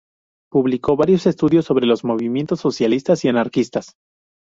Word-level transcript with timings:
Publicó 0.49 0.95
varios 0.95 1.27
estudios 1.27 1.65
sobre 1.65 1.85
los 1.85 2.03
movimientos 2.03 2.59
socialistas 2.61 3.23
y 3.23 3.27
anarquistas. 3.27 3.97